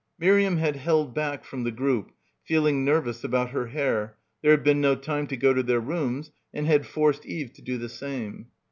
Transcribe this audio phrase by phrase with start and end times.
[0.17, 2.09] Miriam had held back from the group,
[2.43, 6.31] feeling nervous about her hair, there had been no time to go to their rooms,
[6.51, 8.47] and had forced Eve to do the same.